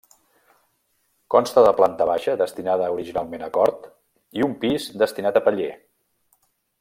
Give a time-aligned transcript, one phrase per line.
[1.35, 3.87] Consta de planta baixa destinada originalment a cort
[4.41, 5.73] i un pis destinat a paller.